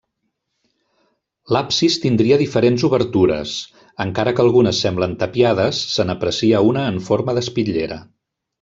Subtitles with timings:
[1.55, 3.53] L'absis tindria diferents obertures,
[4.07, 8.01] encara que algunes semblen tapiades, se n'aprecia una en forma d'espitllera.